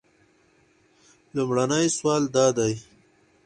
لومړنی 1.35 1.85
سوال 1.97 2.23
دا 2.35 2.45
دی. 2.57 2.73